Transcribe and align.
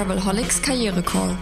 Travelholics 0.00 0.62
Karriere 0.62 1.02
Call. 1.02 1.36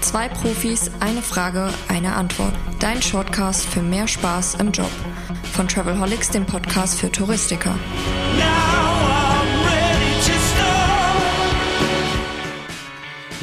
Zwei 0.00 0.28
Profis, 0.28 0.88
eine 1.00 1.20
Frage, 1.20 1.68
eine 1.88 2.14
Antwort. 2.14 2.54
Dein 2.78 3.02
Shortcast 3.02 3.66
für 3.66 3.82
mehr 3.82 4.06
Spaß 4.06 4.54
im 4.60 4.70
Job. 4.70 4.90
Von 5.52 5.66
Travelholics, 5.66 6.30
dem 6.30 6.46
Podcast 6.46 7.00
für 7.00 7.10
Touristiker. 7.10 7.74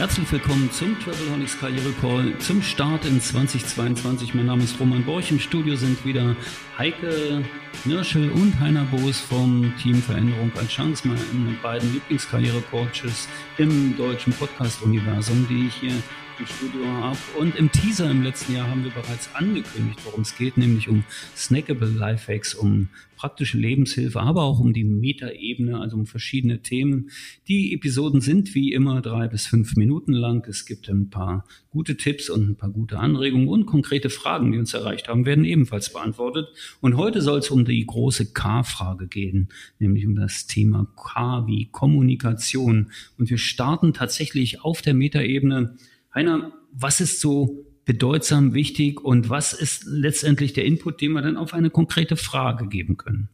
Herzlich 0.02 0.32
willkommen 0.32 0.72
zum 0.72 1.00
Travelholics 1.00 1.60
Karriere 1.60 1.92
Call 2.02 2.36
zum 2.40 2.64
Start 2.64 3.06
in 3.06 3.22
2022. 3.22 4.34
Mein 4.34 4.48
Name 4.48 4.64
ist 4.64 4.80
Roman 4.80 5.06
Borch. 5.06 5.30
Im 5.30 5.40
Studio 5.40 5.76
sind 5.76 6.04
wieder 6.04 6.36
Heike 6.76 7.44
Nirschel 7.86 8.32
und 8.32 8.60
Heiner 8.60 8.84
Boos 8.86 9.20
vom 9.20 9.72
Team 9.78 10.02
Veränderung 10.02 10.52
als 10.58 10.70
Chance, 10.70 11.08
meine 11.08 11.56
beiden 11.62 11.94
Lieblingskarriere-Coaches 11.94 13.30
im 13.60 13.96
deutschen 13.96 14.34
Podcast-Universum, 14.34 15.46
die 15.48 15.68
ich 15.68 15.76
hier 15.76 15.94
im 16.40 16.46
Studio 16.46 16.86
habe. 16.86 17.18
Und 17.40 17.56
im 17.56 17.72
Teaser 17.72 18.10
im 18.10 18.24
letzten 18.24 18.56
Jahr 18.56 18.68
haben 18.68 18.84
wir 18.84 18.92
bereits 18.92 19.30
angekündigt, 19.34 20.00
worum 20.06 20.22
es 20.22 20.38
geht, 20.38 20.58
nämlich 20.58 20.88
um 20.88 21.04
Snackable 21.36 21.90
Lifehacks, 21.90 22.54
um 22.54 22.90
praktische 23.22 23.60
Lebenshilfe, 23.60 24.20
aber 24.20 24.42
auch 24.42 24.60
um 24.60 24.74
die 24.74 24.84
Metaebene, 24.84 25.80
also 25.80 25.96
um 25.96 26.08
verschiedene 26.08 26.64
Themen. 26.64 27.12
Die 27.48 27.72
Episoden 27.72 28.20
sind 28.20 28.56
wie 28.56 28.74
immer 28.74 29.00
drei 29.02 29.28
bis 29.28 29.46
fünf 29.46 29.76
Minuten 29.76 30.14
lang. 30.14 30.44
Es 30.50 30.66
gibt 30.66 30.90
ein 30.90 31.12
paar 31.12 31.46
gute 31.70 31.98
Tipps 31.98 32.32
und 32.32 32.50
ein 32.50 32.56
paar 32.56 32.72
gute 32.72 32.98
Anregungen 32.98 33.48
und 33.48 33.68
konkrete 33.68 34.10
Fragen, 34.10 34.52
die 34.52 34.58
uns 34.58 34.74
erreicht 34.74 35.08
haben, 35.08 35.28
werden 35.28 35.46
ebenfalls 35.46 35.94
beantwortet. 35.94 36.48
Und 36.82 36.98
heute 36.98 37.22
soll 37.22 37.38
es 37.38 37.52
um 37.52 37.64
die 37.64 37.86
große 37.86 38.34
K-Frage 38.34 39.08
gehen, 39.08 39.50
nämlich 39.78 40.08
um 40.08 40.16
das 40.16 40.48
Thema 40.48 40.88
K 40.96 41.46
wie 41.46 41.68
Kommunikation. 41.72 42.92
Und 43.20 43.30
wir 43.30 43.38
starten 43.38 43.94
tatsächlich 43.94 44.62
auf 44.62 44.82
der 44.82 44.96
Metaebene 44.96 45.76
Heiner, 46.14 46.54
was 46.72 47.02
ist 47.02 47.20
so 47.20 47.66
bedeutsam, 47.86 48.54
wichtig 48.54 49.02
und 49.02 49.30
was 49.30 49.54
ist 49.54 49.84
letztendlich 49.86 50.54
der 50.54 50.66
Input, 50.66 51.02
den 51.02 51.14
wir 51.14 51.22
dann 51.22 51.38
auf 51.38 51.54
eine 51.54 51.70
konkrete 51.70 52.16
Frage 52.16 52.68
geben 52.68 52.98
können? 52.98 53.30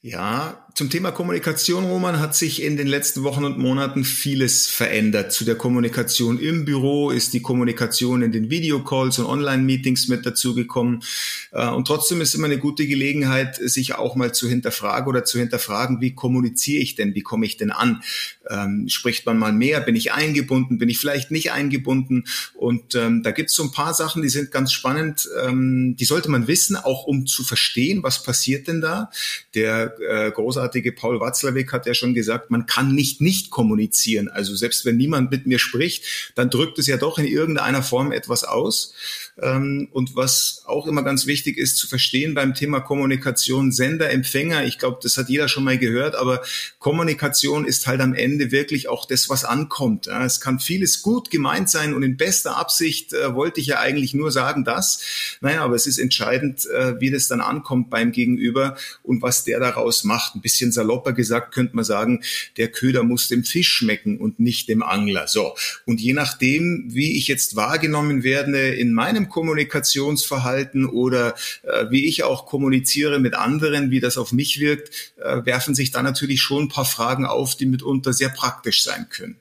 Ja, 0.00 0.67
zum 0.78 0.90
Thema 0.90 1.10
Kommunikation, 1.10 1.86
Roman, 1.86 2.20
hat 2.20 2.36
sich 2.36 2.62
in 2.62 2.76
den 2.76 2.86
letzten 2.86 3.24
Wochen 3.24 3.42
und 3.42 3.58
Monaten 3.58 4.04
vieles 4.04 4.68
verändert. 4.68 5.32
Zu 5.32 5.44
der 5.44 5.56
Kommunikation 5.56 6.38
im 6.38 6.64
Büro 6.64 7.10
ist 7.10 7.34
die 7.34 7.42
Kommunikation 7.42 8.22
in 8.22 8.30
den 8.30 8.48
Videocalls 8.48 9.18
und 9.18 9.26
Online-Meetings 9.26 10.06
mit 10.06 10.24
dazugekommen. 10.24 11.02
Äh, 11.50 11.66
und 11.66 11.88
trotzdem 11.88 12.20
ist 12.20 12.36
immer 12.36 12.44
eine 12.44 12.58
gute 12.58 12.86
Gelegenheit, 12.86 13.56
sich 13.56 13.96
auch 13.96 14.14
mal 14.14 14.32
zu 14.32 14.48
hinterfragen 14.48 15.08
oder 15.08 15.24
zu 15.24 15.40
hinterfragen, 15.40 16.00
wie 16.00 16.14
kommuniziere 16.14 16.80
ich 16.80 16.94
denn, 16.94 17.12
wie 17.16 17.22
komme 17.22 17.44
ich 17.44 17.56
denn 17.56 17.72
an? 17.72 18.04
Ähm, 18.48 18.88
spricht 18.88 19.26
man 19.26 19.36
mal 19.36 19.52
mehr? 19.52 19.80
Bin 19.80 19.96
ich 19.96 20.12
eingebunden? 20.12 20.78
Bin 20.78 20.88
ich 20.88 21.00
vielleicht 21.00 21.32
nicht 21.32 21.50
eingebunden? 21.50 22.22
Und 22.54 22.94
ähm, 22.94 23.24
da 23.24 23.32
gibt 23.32 23.50
es 23.50 23.56
so 23.56 23.64
ein 23.64 23.72
paar 23.72 23.94
Sachen, 23.94 24.22
die 24.22 24.28
sind 24.28 24.52
ganz 24.52 24.72
spannend. 24.72 25.28
Ähm, 25.42 25.96
die 25.98 26.04
sollte 26.04 26.30
man 26.30 26.46
wissen, 26.46 26.76
auch 26.76 27.02
um 27.02 27.26
zu 27.26 27.42
verstehen, 27.42 28.04
was 28.04 28.22
passiert 28.22 28.68
denn 28.68 28.80
da. 28.80 29.10
Der 29.56 29.96
äh, 30.08 30.30
großartige 30.30 30.67
Paul 30.96 31.20
Watzlawick 31.20 31.72
hat 31.72 31.86
ja 31.86 31.94
schon 31.94 32.14
gesagt, 32.14 32.50
man 32.50 32.66
kann 32.66 32.94
nicht 32.94 33.20
nicht 33.20 33.50
kommunizieren. 33.50 34.28
Also 34.28 34.54
selbst 34.56 34.84
wenn 34.84 34.96
niemand 34.96 35.30
mit 35.30 35.46
mir 35.46 35.58
spricht, 35.58 36.32
dann 36.34 36.50
drückt 36.50 36.78
es 36.78 36.86
ja 36.86 36.96
doch 36.96 37.18
in 37.18 37.26
irgendeiner 37.26 37.82
Form 37.82 38.12
etwas 38.12 38.44
aus. 38.44 38.94
Ähm, 39.40 39.88
und 39.92 40.16
was 40.16 40.62
auch 40.66 40.86
immer 40.86 41.02
ganz 41.02 41.26
wichtig 41.26 41.58
ist 41.58 41.76
zu 41.76 41.86
verstehen 41.86 42.34
beim 42.34 42.54
Thema 42.54 42.80
Kommunikation, 42.80 43.70
Sender, 43.70 44.10
Empfänger, 44.10 44.64
ich 44.64 44.78
glaube, 44.78 44.98
das 45.02 45.16
hat 45.16 45.28
jeder 45.28 45.48
schon 45.48 45.64
mal 45.64 45.78
gehört, 45.78 46.16
aber 46.16 46.42
Kommunikation 46.78 47.64
ist 47.64 47.86
halt 47.86 48.00
am 48.00 48.14
Ende 48.14 48.50
wirklich 48.50 48.88
auch 48.88 49.06
das, 49.06 49.28
was 49.28 49.44
ankommt. 49.44 50.08
Es 50.08 50.40
kann 50.40 50.58
vieles 50.58 51.02
gut 51.02 51.30
gemeint 51.30 51.70
sein 51.70 51.94
und 51.94 52.02
in 52.02 52.16
bester 52.16 52.56
Absicht 52.56 53.12
äh, 53.12 53.34
wollte 53.34 53.60
ich 53.60 53.68
ja 53.68 53.78
eigentlich 53.78 54.14
nur 54.14 54.32
sagen, 54.32 54.64
das. 54.64 55.38
Naja, 55.40 55.62
aber 55.62 55.76
es 55.76 55.86
ist 55.86 55.98
entscheidend, 55.98 56.66
äh, 56.66 57.00
wie 57.00 57.10
das 57.10 57.28
dann 57.28 57.40
ankommt 57.40 57.90
beim 57.90 58.10
Gegenüber 58.10 58.76
und 59.02 59.22
was 59.22 59.44
der 59.44 59.60
daraus 59.60 60.02
macht. 60.04 60.34
Ein 60.34 60.40
bisschen 60.40 60.57
salopper 60.72 61.12
gesagt 61.12 61.54
könnte 61.54 61.76
man 61.76 61.84
sagen, 61.84 62.22
der 62.56 62.68
Köder 62.68 63.02
muss 63.02 63.28
dem 63.28 63.44
Fisch 63.44 63.72
schmecken 63.72 64.18
und 64.18 64.40
nicht 64.40 64.68
dem 64.68 64.82
Angler. 64.82 65.28
So. 65.28 65.54
Und 65.86 66.00
je 66.00 66.12
nachdem, 66.12 66.84
wie 66.88 67.16
ich 67.16 67.28
jetzt 67.28 67.56
wahrgenommen 67.56 68.22
werde 68.22 68.68
in 68.68 68.92
meinem 68.92 69.28
Kommunikationsverhalten 69.28 70.86
oder 70.86 71.34
äh, 71.62 71.86
wie 71.90 72.06
ich 72.06 72.24
auch 72.24 72.46
kommuniziere 72.46 73.18
mit 73.18 73.34
anderen, 73.34 73.90
wie 73.90 74.00
das 74.00 74.18
auf 74.18 74.32
mich 74.32 74.60
wirkt, 74.60 75.14
äh, 75.16 75.44
werfen 75.44 75.74
sich 75.74 75.90
da 75.90 76.02
natürlich 76.02 76.40
schon 76.40 76.64
ein 76.64 76.68
paar 76.68 76.84
Fragen 76.84 77.26
auf, 77.26 77.56
die 77.56 77.66
mitunter 77.66 78.12
sehr 78.12 78.28
praktisch 78.28 78.82
sein 78.82 79.08
können. 79.08 79.36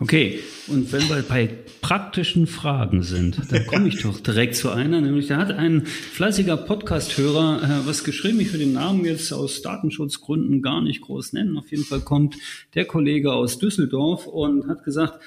Okay, 0.00 0.38
und 0.68 0.92
wenn 0.92 1.08
wir 1.08 1.22
bei 1.22 1.50
praktischen 1.80 2.46
Fragen 2.46 3.02
sind, 3.02 3.50
dann 3.50 3.66
komme 3.66 3.88
ich 3.88 4.00
doch 4.00 4.20
direkt 4.20 4.54
zu 4.54 4.70
einer, 4.70 5.00
nämlich 5.00 5.26
da 5.26 5.38
hat 5.38 5.50
ein 5.50 5.86
fleißiger 5.86 6.56
Podcast-Hörer 6.56 7.62
äh, 7.62 7.86
was 7.86 8.04
geschrieben, 8.04 8.38
ich 8.38 8.52
will 8.52 8.60
den 8.60 8.74
Namen 8.74 9.04
jetzt 9.04 9.32
aus 9.32 9.60
Datenschutzgründen 9.60 10.62
gar 10.62 10.82
nicht 10.82 11.00
groß 11.00 11.32
nennen. 11.32 11.58
Auf 11.58 11.72
jeden 11.72 11.82
Fall 11.82 12.00
kommt 12.00 12.36
der 12.74 12.84
Kollege 12.84 13.32
aus 13.32 13.58
Düsseldorf 13.58 14.28
und 14.28 14.68
hat 14.68 14.84
gesagt, 14.84 15.20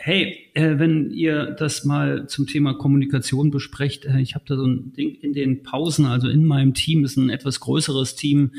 Hey, 0.00 0.50
äh, 0.54 0.78
wenn 0.78 1.10
ihr 1.10 1.50
das 1.50 1.84
mal 1.84 2.28
zum 2.28 2.46
Thema 2.46 2.72
Kommunikation 2.74 3.50
besprecht, 3.50 4.04
äh, 4.04 4.20
ich 4.20 4.36
habe 4.36 4.44
da 4.46 4.56
so 4.56 4.64
ein 4.64 4.92
Ding 4.92 5.16
in 5.16 5.32
den 5.32 5.64
Pausen, 5.64 6.06
also 6.06 6.28
in 6.28 6.44
meinem 6.44 6.72
Team 6.72 7.04
ist 7.04 7.16
ein 7.16 7.30
etwas 7.30 7.58
größeres 7.58 8.14
Team. 8.14 8.52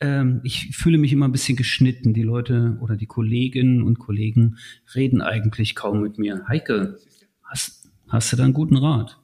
Ähm, 0.00 0.40
ich 0.44 0.76
fühle 0.76 0.98
mich 0.98 1.12
immer 1.12 1.26
ein 1.26 1.32
bisschen 1.32 1.56
geschnitten. 1.56 2.14
Die 2.14 2.22
Leute 2.22 2.78
oder 2.80 2.96
die 2.96 3.06
Kolleginnen 3.06 3.82
und 3.82 3.98
Kollegen 3.98 4.58
reden 4.94 5.20
eigentlich 5.20 5.74
kaum 5.74 6.02
mit 6.02 6.18
mir. 6.18 6.44
Heike, 6.48 6.98
hast, 7.42 7.90
hast 8.08 8.32
du 8.32 8.36
da 8.36 8.44
einen 8.44 8.52
guten 8.52 8.76
Rat? 8.76 9.18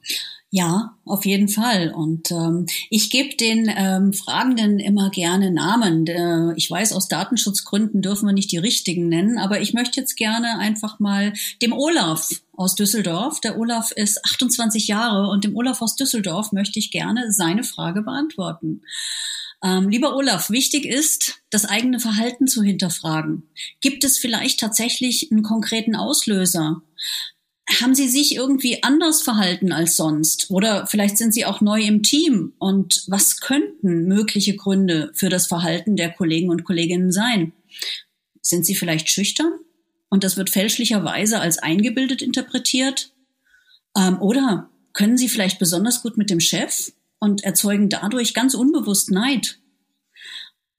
Ja, 0.57 0.97
auf 1.05 1.25
jeden 1.25 1.49
Fall. 1.49 1.93
Und 1.93 2.31
ähm, 2.31 2.67
ich 2.89 3.11
gebe 3.11 3.35
den 3.37 3.69
ähm, 3.75 4.13
Fragenden 4.13 4.79
immer 4.79 5.11
gerne 5.11 5.51
Namen. 5.51 6.07
Äh, 6.07 6.55
ich 6.55 6.71
weiß, 6.71 6.93
aus 6.93 7.09
Datenschutzgründen 7.09 8.03
dürfen 8.03 8.27
wir 8.27 8.33
nicht 8.33 8.53
die 8.53 8.59
richtigen 8.59 9.09
nennen, 9.09 9.37
aber 9.37 9.61
ich 9.61 9.75
möchte 9.75 9.99
jetzt 9.99 10.15
gerne 10.15 10.61
einfach 10.61 11.01
mal 11.01 11.33
dem 11.61 11.73
Olaf 11.73 12.31
aus 12.53 12.77
Düsseldorf. 12.77 13.41
Der 13.41 13.59
Olaf 13.59 13.91
ist 13.91 14.25
28 14.25 14.87
Jahre 14.87 15.29
und 15.29 15.43
dem 15.43 15.57
Olaf 15.57 15.83
aus 15.83 15.97
Düsseldorf 15.97 16.53
möchte 16.53 16.79
ich 16.79 16.93
gerne 16.93 17.33
seine 17.33 17.65
Frage 17.65 18.03
beantworten. 18.03 18.83
Ähm, 19.65 19.89
lieber 19.89 20.15
Olaf, 20.15 20.51
wichtig 20.51 20.85
ist, 20.85 21.41
das 21.51 21.65
eigene 21.65 21.99
Verhalten 21.99 22.47
zu 22.47 22.63
hinterfragen. 22.63 23.49
Gibt 23.81 24.05
es 24.05 24.19
vielleicht 24.19 24.61
tatsächlich 24.61 25.33
einen 25.33 25.43
konkreten 25.43 25.97
Auslöser? 25.97 26.83
haben 27.81 27.95
Sie 27.95 28.09
sich 28.09 28.35
irgendwie 28.35 28.83
anders 28.83 29.23
verhalten 29.23 29.73
als 29.73 29.97
sonst? 29.97 30.51
Oder 30.51 30.87
vielleicht 30.87 31.17
sind 31.17 31.33
Sie 31.33 31.45
auch 31.45 31.61
neu 31.61 31.81
im 31.83 32.03
Team. 32.03 32.53
Und 32.59 33.05
was 33.07 33.41
könnten 33.41 34.07
mögliche 34.07 34.55
Gründe 34.55 35.11
für 35.15 35.29
das 35.29 35.47
Verhalten 35.47 35.97
der 35.97 36.11
Kollegen 36.13 36.51
und 36.51 36.65
Kolleginnen 36.65 37.11
sein? 37.11 37.53
Sind 38.43 38.67
Sie 38.67 38.75
vielleicht 38.75 39.09
schüchtern? 39.09 39.53
Und 40.11 40.25
das 40.25 40.37
wird 40.37 40.51
fälschlicherweise 40.51 41.41
als 41.41 41.59
eingebildet 41.59 42.23
interpretiert? 42.23 43.13
Ähm, 43.97 44.21
oder 44.21 44.71
können 44.93 45.17
Sie 45.17 45.29
vielleicht 45.29 45.59
besonders 45.59 46.03
gut 46.03 46.19
mit 46.19 46.31
dem 46.31 46.41
Chef 46.41 46.93
und 47.25 47.43
erzeugen 47.43 47.89
dadurch 47.89 48.35
ganz 48.35 48.55
unbewusst 48.55 49.11
Neid? 49.11 49.59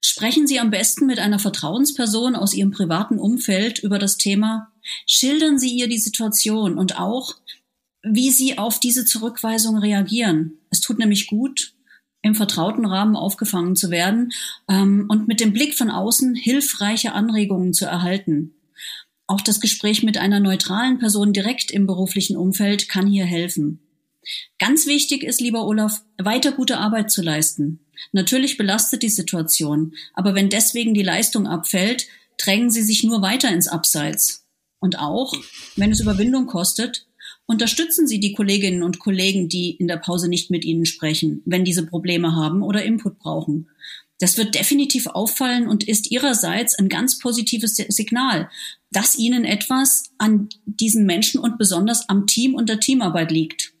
Sprechen 0.00 0.46
Sie 0.46 0.60
am 0.60 0.70
besten 0.70 1.06
mit 1.06 1.18
einer 1.18 1.40
Vertrauensperson 1.40 2.36
aus 2.36 2.54
Ihrem 2.54 2.70
privaten 2.70 3.18
Umfeld 3.18 3.80
über 3.80 3.98
das 3.98 4.16
Thema. 4.16 4.72
Schildern 5.04 5.58
Sie 5.58 5.76
ihr 5.76 5.88
die 5.88 5.98
Situation 5.98 6.78
und 6.78 6.98
auch, 6.98 7.34
wie 8.02 8.30
Sie 8.30 8.56
auf 8.56 8.78
diese 8.78 9.04
Zurückweisung 9.04 9.76
reagieren. 9.78 10.58
Es 10.70 10.80
tut 10.80 11.00
nämlich 11.00 11.26
gut, 11.26 11.74
im 12.22 12.36
vertrauten 12.36 12.86
Rahmen 12.86 13.16
aufgefangen 13.16 13.74
zu 13.74 13.90
werden 13.90 14.32
ähm, 14.68 15.06
und 15.08 15.26
mit 15.26 15.40
dem 15.40 15.52
Blick 15.52 15.76
von 15.76 15.90
außen 15.90 16.36
hilfreiche 16.36 17.12
Anregungen 17.12 17.72
zu 17.72 17.84
erhalten. 17.84 18.54
Auch 19.26 19.40
das 19.40 19.60
Gespräch 19.60 20.04
mit 20.04 20.18
einer 20.18 20.38
neutralen 20.38 20.98
Person 20.98 21.32
direkt 21.32 21.72
im 21.72 21.86
beruflichen 21.86 22.36
Umfeld 22.36 22.88
kann 22.88 23.08
hier 23.08 23.24
helfen. 23.24 23.85
Ganz 24.58 24.86
wichtig 24.86 25.22
ist, 25.22 25.40
lieber 25.40 25.66
Olaf, 25.66 26.02
weiter 26.18 26.52
gute 26.52 26.78
Arbeit 26.78 27.10
zu 27.10 27.22
leisten. 27.22 27.80
Natürlich 28.12 28.56
belastet 28.56 29.02
die 29.02 29.08
Situation, 29.08 29.94
aber 30.14 30.34
wenn 30.34 30.50
deswegen 30.50 30.94
die 30.94 31.02
Leistung 31.02 31.46
abfällt, 31.46 32.06
drängen 32.38 32.70
sie 32.70 32.82
sich 32.82 33.04
nur 33.04 33.22
weiter 33.22 33.50
ins 33.50 33.68
Abseits. 33.68 34.46
Und 34.78 34.98
auch, 34.98 35.32
wenn 35.76 35.90
es 35.90 36.00
Überwindung 36.00 36.46
kostet, 36.46 37.06
unterstützen 37.46 38.06
Sie 38.06 38.20
die 38.20 38.32
Kolleginnen 38.32 38.82
und 38.82 38.98
Kollegen, 38.98 39.48
die 39.48 39.70
in 39.70 39.88
der 39.88 39.96
Pause 39.96 40.28
nicht 40.28 40.50
mit 40.50 40.64
Ihnen 40.64 40.84
sprechen, 40.84 41.42
wenn 41.44 41.64
diese 41.64 41.86
Probleme 41.86 42.34
haben 42.34 42.62
oder 42.62 42.84
Input 42.84 43.18
brauchen. 43.18 43.68
Das 44.18 44.38
wird 44.38 44.54
definitiv 44.54 45.06
auffallen 45.06 45.68
und 45.68 45.86
ist 45.86 46.10
Ihrerseits 46.10 46.78
ein 46.78 46.88
ganz 46.88 47.18
positives 47.18 47.76
Signal, 47.76 48.50
dass 48.90 49.16
Ihnen 49.16 49.44
etwas 49.44 50.04
an 50.18 50.48
diesen 50.64 51.04
Menschen 51.04 51.38
und 51.38 51.58
besonders 51.58 52.08
am 52.08 52.26
Team 52.26 52.54
und 52.54 52.68
der 52.68 52.80
Teamarbeit 52.80 53.30
liegt. 53.30 53.75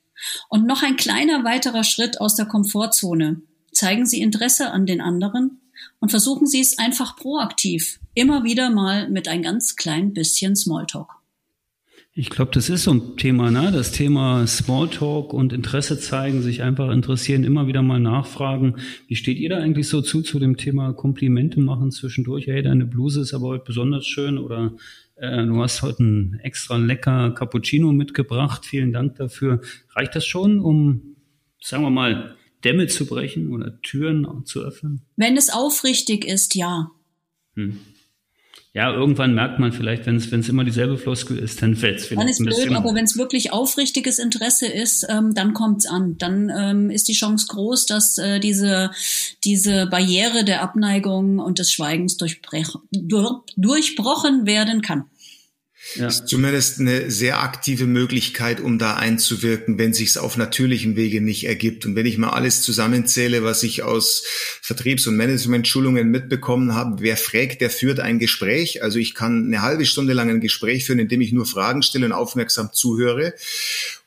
Und 0.48 0.66
noch 0.66 0.82
ein 0.82 0.96
kleiner 0.96 1.44
weiterer 1.44 1.84
Schritt 1.84 2.20
aus 2.20 2.34
der 2.34 2.46
Komfortzone. 2.46 3.42
Zeigen 3.72 4.06
Sie 4.06 4.20
Interesse 4.20 4.70
an 4.70 4.86
den 4.86 5.00
anderen 5.00 5.60
und 6.00 6.10
versuchen 6.10 6.46
Sie 6.46 6.60
es 6.60 6.78
einfach 6.78 7.16
proaktiv. 7.16 8.00
Immer 8.14 8.44
wieder 8.44 8.70
mal 8.70 9.08
mit 9.08 9.28
ein 9.28 9.42
ganz 9.42 9.76
klein 9.76 10.12
bisschen 10.14 10.56
Smalltalk. 10.56 11.16
Ich 12.18 12.30
glaube, 12.30 12.50
das 12.54 12.70
ist 12.70 12.84
so 12.84 12.94
ein 12.94 13.18
Thema, 13.18 13.50
ne? 13.50 13.70
Das 13.70 13.92
Thema 13.92 14.46
Smalltalk 14.46 15.34
und 15.34 15.52
Interesse 15.52 16.00
zeigen, 16.00 16.40
sich 16.40 16.62
einfach 16.62 16.90
interessieren, 16.90 17.44
immer 17.44 17.66
wieder 17.66 17.82
mal 17.82 18.00
nachfragen. 18.00 18.76
Wie 19.06 19.16
steht 19.16 19.36
ihr 19.36 19.50
da 19.50 19.58
eigentlich 19.58 19.88
so 19.88 20.00
zu, 20.00 20.22
zu 20.22 20.38
dem 20.38 20.56
Thema 20.56 20.94
Komplimente 20.94 21.60
machen 21.60 21.90
zwischendurch? 21.90 22.46
Hey, 22.46 22.62
deine 22.62 22.86
Bluse 22.86 23.20
ist 23.20 23.34
aber 23.34 23.48
heute 23.48 23.64
besonders 23.66 24.06
schön 24.06 24.38
oder 24.38 24.72
du 25.16 25.62
hast 25.62 25.82
heute 25.82 26.02
ein 26.02 26.40
extra 26.42 26.76
lecker 26.76 27.32
Cappuccino 27.32 27.92
mitgebracht. 27.92 28.66
Vielen 28.66 28.92
Dank 28.92 29.16
dafür. 29.16 29.60
Reicht 29.94 30.14
das 30.14 30.26
schon, 30.26 30.60
um, 30.60 31.16
sagen 31.60 31.82
wir 31.82 31.90
mal, 31.90 32.36
Dämme 32.64 32.86
zu 32.86 33.06
brechen 33.06 33.52
oder 33.52 33.80
Türen 33.80 34.44
zu 34.44 34.60
öffnen? 34.60 35.02
Wenn 35.16 35.36
es 35.36 35.50
aufrichtig 35.50 36.24
ist, 36.24 36.54
ja. 36.54 36.90
Hm 37.54 37.78
ja, 38.76 38.92
irgendwann 38.92 39.34
merkt 39.34 39.58
man 39.58 39.72
vielleicht, 39.72 40.04
wenn 40.04 40.16
es 40.16 40.30
wenn 40.30 40.40
es 40.40 40.50
immer 40.50 40.62
dieselbe 40.62 40.98
Floskel 40.98 41.38
ist, 41.38 41.62
dann 41.62 41.76
fällt 41.76 41.98
es 41.98 42.08
vielleicht 42.08 42.20
Dann 42.20 42.28
ist 42.28 42.44
blöd, 42.44 42.72
aber 42.72 42.94
wenn 42.94 43.06
es 43.06 43.16
wirklich 43.16 43.50
aufrichtiges 43.50 44.18
Interesse 44.18 44.66
ist, 44.66 45.06
ähm, 45.08 45.32
dann 45.32 45.54
kommt's 45.54 45.86
an. 45.86 46.18
Dann 46.18 46.52
ähm, 46.54 46.90
ist 46.90 47.08
die 47.08 47.14
Chance 47.14 47.46
groß, 47.48 47.86
dass 47.86 48.18
äh, 48.18 48.38
diese 48.38 48.90
diese 49.44 49.86
Barriere 49.86 50.44
der 50.44 50.62
Abneigung 50.62 51.38
und 51.38 51.58
des 51.58 51.72
Schweigens 51.72 52.18
durchbrochen 52.18 52.82
werden 54.44 54.82
kann. 54.82 55.04
Ja. 55.94 56.08
Ist 56.08 56.28
zumindest 56.28 56.80
eine 56.80 57.10
sehr 57.10 57.42
aktive 57.42 57.86
Möglichkeit, 57.86 58.60
um 58.60 58.78
da 58.78 58.94
einzuwirken, 58.94 59.78
wenn 59.78 59.94
sich 59.94 60.10
es 60.10 60.16
auf 60.16 60.36
natürlichem 60.36 60.96
Wege 60.96 61.20
nicht 61.20 61.46
ergibt. 61.46 61.86
Und 61.86 61.96
wenn 61.96 62.06
ich 62.06 62.18
mal 62.18 62.30
alles 62.30 62.62
zusammenzähle, 62.62 63.44
was 63.44 63.62
ich 63.62 63.82
aus 63.82 64.24
Vertriebs- 64.60 65.06
und 65.06 65.16
Management-Schulungen 65.16 66.10
mitbekommen 66.10 66.74
habe, 66.74 67.02
wer 67.02 67.16
fragt, 67.16 67.60
der 67.60 67.70
führt 67.70 68.00
ein 68.00 68.18
Gespräch. 68.18 68.82
Also 68.82 68.98
ich 68.98 69.14
kann 69.14 69.46
eine 69.46 69.62
halbe 69.62 69.86
Stunde 69.86 70.12
lang 70.12 70.28
ein 70.28 70.40
Gespräch 70.40 70.84
führen, 70.84 70.98
indem 70.98 71.20
ich 71.20 71.32
nur 71.32 71.46
Fragen 71.46 71.82
stelle 71.82 72.06
und 72.06 72.12
aufmerksam 72.12 72.70
zuhöre. 72.72 73.34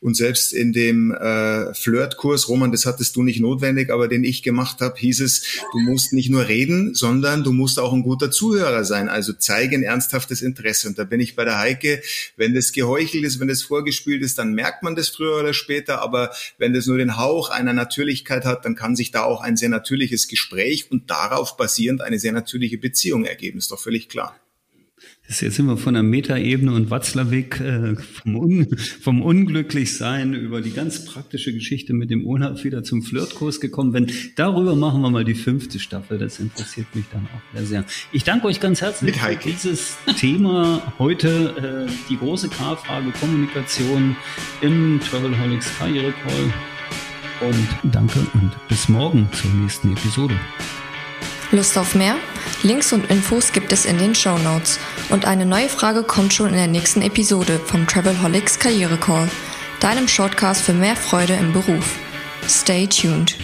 Und 0.02 0.16
selbst 0.16 0.54
in 0.54 0.72
dem 0.72 1.12
äh, 1.12 1.74
Flirtkurs, 1.74 2.48
Roman, 2.48 2.72
das 2.72 2.86
hattest 2.86 3.18
du 3.18 3.24
nicht 3.24 3.42
notwendig, 3.42 3.92
aber 3.92 4.08
den 4.08 4.24
ich 4.24 4.44
gemacht 4.44 4.80
habe, 4.80 4.98
hieß 4.98 5.20
es, 5.20 5.44
du 5.74 5.80
musst 5.80 6.14
nicht 6.14 6.30
nur 6.30 6.48
reden, 6.48 6.96
sondern 6.96 7.44
du 7.44 7.52
musst 7.52 7.80
auch 7.80 7.92
ein 7.92 8.04
guter 8.04 8.32
Zuhörer 8.32 8.86
sein. 8.86 9.10
Also 9.10 9.34
zeige 9.34 9.76
ein 9.76 9.84
ernsthaftes 9.84 10.42
Interesse. 10.42 10.88
Und 10.88 10.98
da 10.98 11.04
bin 11.04 11.20
ich 11.20 11.36
bei 11.36 11.44
der 11.44 11.60
Heike, 11.60 12.02
wenn 12.38 12.54
das 12.54 12.72
geheuchelt 12.72 13.26
ist, 13.26 13.42
wenn 13.42 13.50
das 13.50 13.62
vorgespielt 13.62 14.24
ist, 14.24 14.38
dann 14.38 14.54
merkt 14.54 14.84
man 14.84 14.96
das 14.96 15.10
früher 15.10 15.38
oder 15.38 15.54
später. 15.54 16.02
Aber 16.02 16.32
wenn 16.58 16.74
das 16.74 16.88
nur 16.88 16.98
den 16.98 17.18
Hauch 17.18 17.50
einer 17.50 17.74
Natürlichkeit 17.74 18.46
hat, 18.46 18.64
dann 18.64 18.76
kann 18.76 18.96
sich 18.96 19.12
da 19.12 19.24
auch 19.24 19.42
ein 19.42 19.58
sehr 19.58 19.70
natürliches 19.70 20.30
Gespräch 20.30 20.90
und 20.90 21.10
darauf 21.10 21.58
basierend 21.58 22.02
eine 22.02 22.20
sehr 22.20 22.32
natürliche 22.32 22.78
Beziehung 22.78 23.26
ergeben. 23.26 23.58
Ist 23.58 23.72
doch 23.72 23.80
völlig 23.80 24.08
klar. 24.08 24.40
Das 25.30 25.42
jetzt 25.42 25.58
sind 25.58 25.68
wir 25.68 25.78
von 25.78 25.94
der 25.94 26.02
Metaebene 26.02 26.74
und 26.74 26.90
Watzlawick 26.90 27.60
äh, 27.60 27.96
vom, 27.96 28.36
Un 28.36 28.68
vom 29.00 29.22
Unglücklichsein 29.22 30.34
über 30.34 30.60
die 30.60 30.72
ganz 30.72 31.06
praktische 31.06 31.54
Geschichte 31.54 31.94
mit 31.94 32.10
dem 32.10 32.26
Onaf 32.26 32.64
wieder 32.64 32.82
zum 32.82 33.04
Flirtkurs 33.04 33.62
gekommen. 33.62 33.94
Wenn 33.94 34.12
darüber 34.36 34.76
machen 34.76 35.02
wir 35.02 35.12
mal 35.12 35.24
die 35.24 35.36
fünfte 35.36 35.78
Staffel, 35.78 36.18
das 36.18 36.40
interessiert 36.40 36.88
mich 36.96 37.06
dann 37.12 37.28
auch 37.28 37.62
sehr. 37.62 37.86
Ich 38.12 38.24
danke 38.24 38.48
euch 38.48 38.60
ganz 38.60 38.82
herzlich 38.82 39.16
für 39.16 39.36
dieses 39.36 39.98
Thema 40.18 40.94
heute, 40.98 41.88
äh, 41.88 41.92
die 42.10 42.18
große 42.18 42.50
K-Frage 42.50 43.12
Kommunikation 43.20 44.16
im 44.62 45.00
Travelholics 45.00 45.78
Karriere 45.78 46.12
Call. 46.24 47.48
Und 47.48 47.94
danke 47.94 48.20
und 48.34 48.52
bis 48.68 48.90
morgen 48.90 49.30
zur 49.32 49.52
nächsten 49.52 49.94
Episode. 49.94 50.34
Lust 51.52 51.78
auf 51.78 51.94
mehr? 51.94 52.16
Links 52.64 52.92
und 52.94 53.10
Infos 53.12 53.54
gibt 53.54 53.72
es 53.72 53.86
in 53.86 54.00
den 54.00 54.16
Show 54.16 54.38
Notes. 54.40 54.80
Und 55.10 55.26
eine 55.26 55.46
neue 55.46 55.70
Frage 55.70 56.04
kommt 56.04 56.34
schon 56.34 56.50
in 56.50 56.56
der 56.56 56.68
nächsten 56.68 57.02
Episode 57.02 57.60
vom 57.66 57.88
Travelholics 57.88 58.60
Karriere 58.60 58.98
Call, 58.98 59.30
deinem 59.80 60.08
Shortcast 60.08 60.62
für 60.62 60.74
mehr 60.74 60.96
Freude 60.96 61.34
im 61.34 61.52
Beruf. 61.52 61.98
Stay 62.48 62.88
tuned. 62.88 63.36